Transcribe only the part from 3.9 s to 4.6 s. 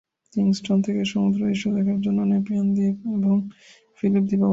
Philip দ্বীপ অবস্থিত।